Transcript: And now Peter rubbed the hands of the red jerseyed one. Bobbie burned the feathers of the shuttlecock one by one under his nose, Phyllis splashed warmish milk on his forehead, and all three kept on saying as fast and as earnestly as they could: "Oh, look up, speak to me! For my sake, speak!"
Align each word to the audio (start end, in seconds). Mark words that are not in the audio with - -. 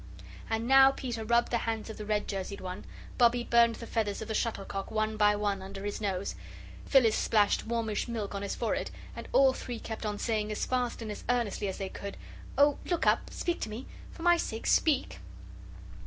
And 0.49 0.67
now 0.67 0.89
Peter 0.89 1.23
rubbed 1.23 1.51
the 1.51 1.59
hands 1.59 1.87
of 1.91 1.97
the 1.97 2.07
red 2.07 2.27
jerseyed 2.27 2.59
one. 2.59 2.85
Bobbie 3.19 3.43
burned 3.43 3.75
the 3.75 3.85
feathers 3.85 4.19
of 4.19 4.27
the 4.29 4.33
shuttlecock 4.33 4.89
one 4.89 5.15
by 5.15 5.35
one 5.35 5.61
under 5.61 5.85
his 5.85 6.01
nose, 6.01 6.33
Phyllis 6.87 7.15
splashed 7.15 7.67
warmish 7.67 8.07
milk 8.07 8.33
on 8.33 8.41
his 8.41 8.55
forehead, 8.55 8.89
and 9.15 9.27
all 9.31 9.53
three 9.53 9.79
kept 9.79 10.03
on 10.03 10.17
saying 10.17 10.51
as 10.51 10.65
fast 10.65 11.03
and 11.03 11.11
as 11.11 11.23
earnestly 11.29 11.67
as 11.67 11.77
they 11.77 11.89
could: 11.89 12.17
"Oh, 12.57 12.79
look 12.85 13.05
up, 13.05 13.29
speak 13.29 13.61
to 13.61 13.69
me! 13.69 13.85
For 14.11 14.23
my 14.23 14.37
sake, 14.37 14.65
speak!" 14.65 15.19